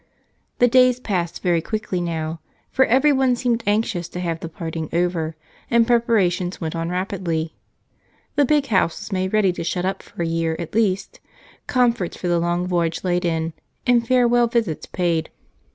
[0.57, 2.39] The days passed very quickly now,
[2.71, 5.35] for everyone seemed anxious to have the parting over
[5.69, 7.53] and preparations went on rapidly.
[8.35, 11.19] The big house was made ready to shut up for a year at least,
[11.67, 13.53] comforts for the long voyage laid in,
[13.85, 15.29] and farewell visits paid.